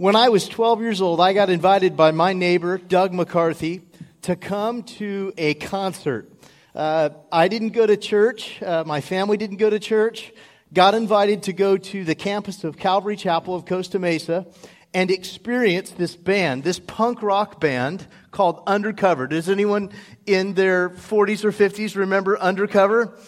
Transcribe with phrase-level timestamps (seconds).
[0.00, 3.82] When I was 12 years old, I got invited by my neighbor, Doug McCarthy,
[4.22, 6.32] to come to a concert.
[6.74, 8.62] Uh, I didn't go to church.
[8.62, 10.32] Uh, my family didn't go to church.
[10.72, 14.46] Got invited to go to the campus of Calvary Chapel of Costa Mesa
[14.94, 19.26] and experience this band, this punk rock band called Undercover.
[19.26, 19.90] Does anyone
[20.24, 23.18] in their 40s or 50s remember Undercover?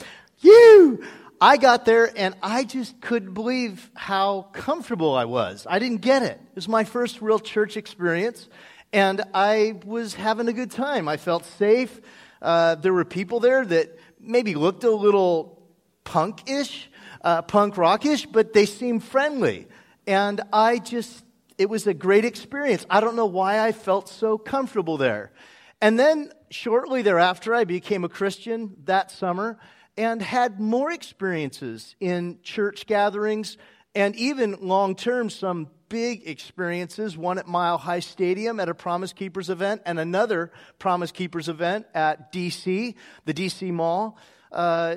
[0.41, 1.05] You!
[1.43, 5.67] I got there and I just couldn't believe how comfortable I was.
[5.69, 6.41] I didn't get it.
[6.41, 8.49] It was my first real church experience
[8.93, 11.09] and I was having a good time.
[11.09, 12.01] I felt safe.
[12.41, 15.61] Uh, there were people there that maybe looked a little
[16.05, 16.89] punk-ish,
[17.23, 19.67] uh, punk rockish, but they seemed friendly.
[20.07, 21.25] And I just,
[21.59, 22.87] it was a great experience.
[22.89, 25.33] I don't know why I felt so comfortable there.
[25.81, 29.59] And then shortly thereafter, I became a Christian that summer
[29.97, 33.57] and had more experiences in church gatherings
[33.95, 37.17] and even long term, some big experiences.
[37.17, 41.87] One at Mile High Stadium at a Promise Keepers event, and another Promise Keepers event
[41.95, 42.95] at DC,
[43.27, 44.17] the DC Mall.
[44.51, 44.97] Uh,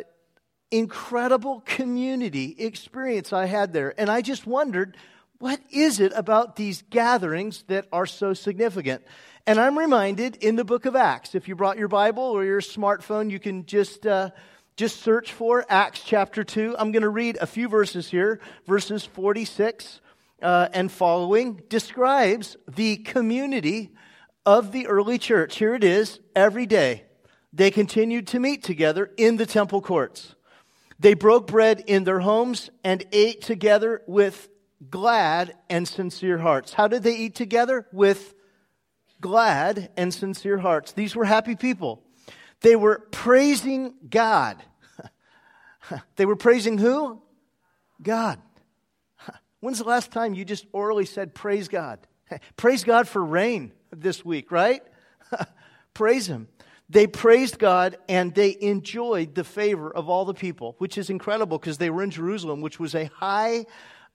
[0.72, 3.94] incredible community experience I had there.
[4.00, 4.98] And I just wondered,
[5.40, 9.04] what is it about these gatherings that are so significant?
[9.46, 12.62] And I'm reminded in the book of Acts, if you brought your Bible or your
[12.62, 14.08] smartphone, you can just.
[14.08, 14.30] Uh,
[14.76, 16.76] just search for Acts chapter 2.
[16.78, 18.42] I'm going to read a few verses here.
[18.68, 20.02] Verses 46
[20.42, 23.92] uh, and following describes the community
[24.46, 25.58] of the early church.
[25.58, 27.06] Here it is every day.
[27.54, 30.36] They continued to meet together in the temple courts.
[31.00, 34.50] They broke bread in their homes and ate together with
[34.90, 36.74] glad and sincere hearts.
[36.74, 37.88] How did they eat together?
[37.94, 38.34] With
[39.22, 40.92] glad and sincere hearts.
[40.92, 42.05] These were happy people.
[42.66, 44.58] They were praising God.
[46.16, 47.22] they were praising who?
[48.02, 48.42] God.
[49.60, 52.00] When's the last time you just orally said, Praise God?
[52.58, 54.82] Praise God for rain this week, right?
[55.94, 56.48] Praise Him.
[56.90, 61.60] They praised God and they enjoyed the favor of all the people, which is incredible
[61.60, 63.68] because they were in Jerusalem, which was a high,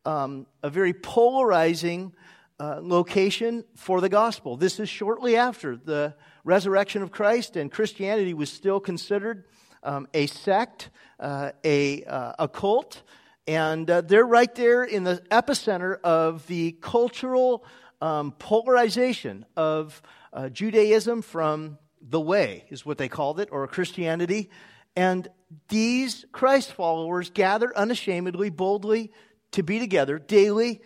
[0.04, 2.12] um, a very polarizing
[2.60, 4.58] uh, location for the gospel.
[4.58, 9.44] This is shortly after the resurrection of Christ, and Christianity was still considered
[9.82, 13.02] um, a sect, uh, a, uh, a cult,
[13.46, 17.64] and uh, they're right there in the epicenter of the cultural
[18.02, 20.02] um, polarization of
[20.34, 24.50] uh, Judaism from the way, is what they called it, or Christianity.
[24.94, 25.28] And
[25.68, 29.12] these Christ followers gather unashamedly, boldly
[29.52, 30.82] to be together daily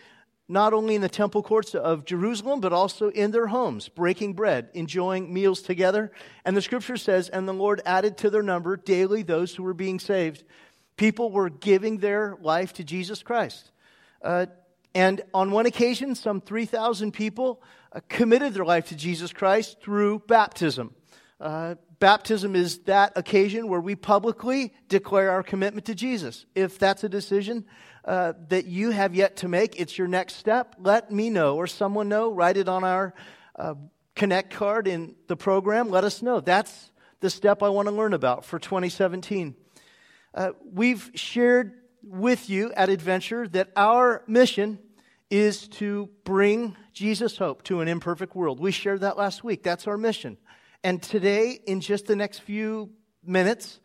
[0.49, 4.69] not only in the temple courts of Jerusalem, but also in their homes, breaking bread,
[4.75, 6.13] enjoying meals together.
[6.45, 9.75] And the scripture says, And the Lord added to their number daily those who were
[9.75, 10.45] being saved.
[10.97, 13.71] People were giving their life to Jesus Christ.
[14.23, 14.47] Uh,
[14.95, 17.63] and on one occasion, some 3,000 people
[17.93, 20.95] uh, committed their life to Jesus Christ through baptism.
[21.41, 26.47] Uh, baptism is that occasion where we publicly declare our commitment to Jesus.
[26.55, 27.65] If that's a decision
[28.05, 31.67] uh, that you have yet to make, it's your next step, let me know or
[31.67, 32.31] someone know.
[32.31, 33.15] Write it on our
[33.57, 33.75] uh,
[34.15, 35.91] Connect card in the program.
[35.91, 36.41] Let us know.
[36.41, 39.57] That's the step I want to learn about for 2017.
[40.35, 41.73] Uh, we've shared
[42.03, 44.79] with you at Adventure that our mission
[45.31, 48.61] is to bring Jesus hope to an imperfect world.
[48.61, 49.63] We shared that last week.
[49.63, 50.37] That's our mission.
[50.85, 52.91] And today, in just the next few
[53.25, 53.81] minutes,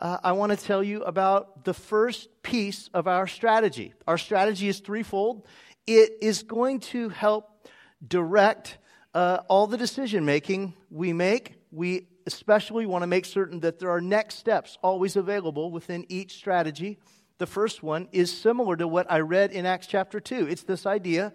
[0.00, 3.92] uh, I want to tell you about the first piece of our strategy.
[4.06, 5.46] Our strategy is threefold.
[5.86, 7.68] It is going to help
[8.06, 8.78] direct
[9.12, 11.56] uh, all the decision making we make.
[11.70, 16.36] We especially want to make certain that there are next steps always available within each
[16.36, 16.98] strategy.
[17.38, 20.46] The first one is similar to what I read in Acts chapter 2.
[20.48, 21.32] It's this idea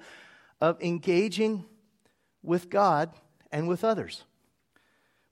[0.61, 1.65] of engaging
[2.41, 3.11] with God
[3.51, 4.23] and with others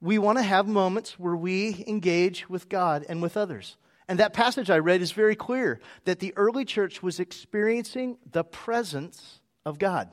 [0.03, 3.77] we want to have moments where we engage with God and with others.
[4.09, 8.43] And that passage I read is very clear that the early church was experiencing the
[8.43, 10.09] presence of God.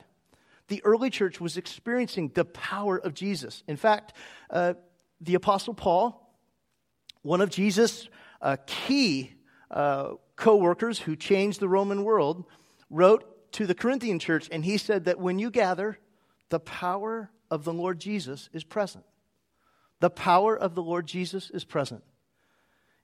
[0.69, 3.65] The early church was experiencing the power of Jesus.
[3.66, 4.13] In fact,
[4.48, 4.75] uh,
[5.21, 6.39] the Apostle Paul,
[7.22, 8.09] one of Jesus'
[8.41, 9.34] uh, key
[9.72, 12.45] uh, co workers who changed the Roman world,
[12.91, 15.98] wrote to the Corinthian church, and he said that when you gather,
[16.48, 19.04] the power of the Lord Jesus is present.
[20.01, 22.03] The power of the Lord Jesus is present.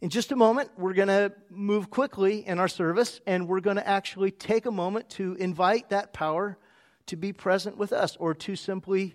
[0.01, 3.77] In just a moment, we're going to move quickly in our service, and we're going
[3.77, 6.59] to actually take a moment to invite that power
[7.07, 9.15] to be present with us, or to simply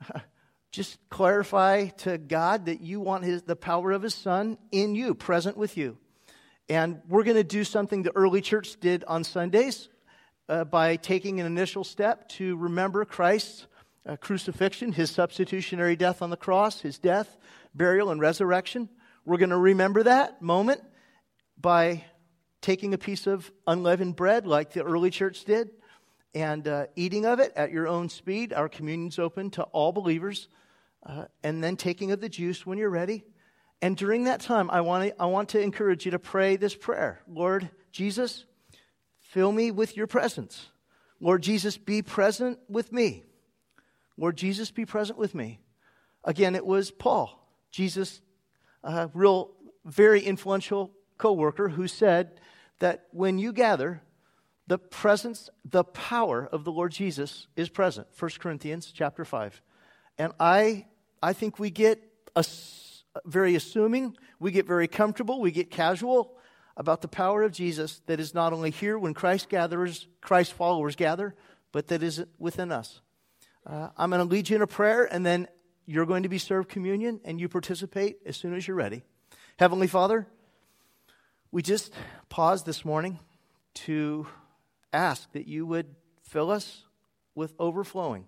[0.70, 5.14] just clarify to God that you want his, the power of His Son in you,
[5.14, 5.98] present with you.
[6.68, 9.88] And we're going to do something the early church did on Sundays
[10.48, 13.66] uh, by taking an initial step to remember Christ's
[14.06, 17.36] uh, crucifixion, his substitutionary death on the cross, his death,
[17.74, 18.88] burial, and resurrection.
[19.24, 20.80] We're going to remember that moment
[21.60, 22.04] by
[22.60, 25.70] taking a piece of unleavened bread like the early church did
[26.34, 28.52] and uh, eating of it at your own speed.
[28.52, 30.48] Our communion's open to all believers.
[31.04, 33.24] Uh, and then taking of the juice when you're ready.
[33.80, 36.76] And during that time, I want, to, I want to encourage you to pray this
[36.76, 38.44] prayer Lord Jesus,
[39.18, 40.68] fill me with your presence.
[41.20, 43.24] Lord Jesus, be present with me.
[44.16, 45.60] Lord Jesus, be present with me.
[46.24, 48.20] Again, it was Paul, Jesus'
[48.84, 49.52] uh, real,
[49.84, 52.40] very influential co worker, who said
[52.78, 54.02] that when you gather,
[54.66, 58.06] the presence, the power of the Lord Jesus is present.
[58.18, 59.60] 1 Corinthians chapter 5.
[60.18, 60.86] And I,
[61.22, 62.00] I think we get
[62.36, 62.44] a,
[63.24, 66.36] very assuming, we get very comfortable, we get casual
[66.76, 70.96] about the power of Jesus that is not only here when Christ gatherers, Christ followers
[70.96, 71.34] gather,
[71.70, 73.00] but that is within us.
[73.66, 75.48] Uh, I'm going to lead you in a prayer, and then
[75.86, 79.02] you're going to be served communion, and you participate as soon as you're ready.
[79.58, 80.26] Heavenly Father,
[81.50, 81.92] we just
[82.28, 83.18] paused this morning
[83.74, 84.26] to
[84.92, 86.84] ask that you would fill us
[87.34, 88.26] with overflowing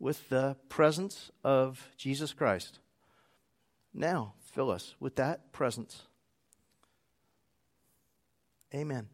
[0.00, 2.80] with the presence of Jesus Christ.
[3.92, 6.02] Now, fill us with that presence.
[8.74, 9.08] Amen.